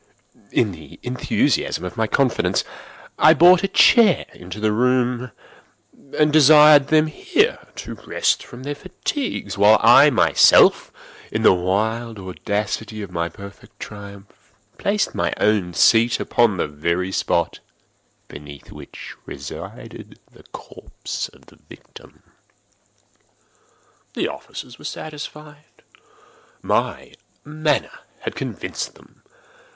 In 0.51 0.71
the 0.71 0.99
enthusiasm 1.03 1.85
of 1.85 1.95
my 1.95 2.07
confidence, 2.07 2.63
I 3.19 3.35
brought 3.35 3.61
chairs 3.71 4.25
into 4.33 4.59
the 4.59 4.71
room, 4.71 5.29
and 6.17 6.33
desired 6.33 6.87
them 6.87 7.05
here 7.05 7.59
to 7.75 7.93
rest 7.93 8.41
from 8.43 8.63
their 8.63 8.73
fatigues, 8.73 9.59
while 9.59 9.77
I 9.83 10.09
myself, 10.09 10.91
in 11.31 11.43
the 11.43 11.53
wild 11.53 12.17
audacity 12.17 13.03
of 13.03 13.11
my 13.11 13.29
perfect 13.29 13.79
triumph, 13.79 14.51
placed 14.79 15.13
my 15.13 15.35
own 15.37 15.75
seat 15.75 16.19
upon 16.19 16.57
the 16.57 16.67
very 16.67 17.11
spot 17.11 17.59
beneath 18.27 18.71
which 18.71 19.13
reposed 19.27 19.51
the 20.31 20.43
corpse 20.51 21.27
of 21.27 21.45
the 21.45 21.59
victim. 21.69 22.23
The 24.15 24.27
officers 24.29 24.79
were 24.79 24.83
satisfied. 24.85 25.83
My 26.63 27.13
manner 27.45 27.99
had 28.21 28.33
convinced 28.33 28.95
them. 28.95 29.21